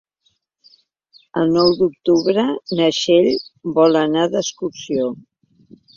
El 1.41 1.51
nou 1.57 1.69
d'octubre 1.81 2.47
na 2.79 2.89
Txell 2.97 3.29
vol 3.79 4.01
anar 4.03 4.25
d'excursió. 4.33 5.13